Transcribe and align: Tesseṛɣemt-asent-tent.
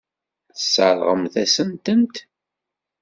Tesseṛɣemt-asent-tent. 0.55 2.15